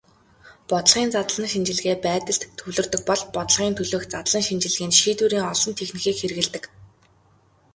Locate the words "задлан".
1.15-1.47, 4.13-4.43